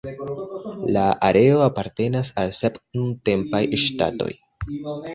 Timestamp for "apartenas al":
1.67-2.57